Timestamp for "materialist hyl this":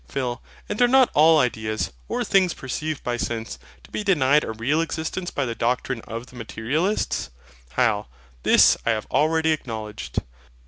6.35-8.75